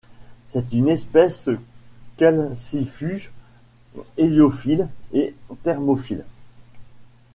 [0.47, 1.47] C'est une espèce
[2.17, 3.31] calcifuge,
[4.17, 6.25] héliophile et thermophile.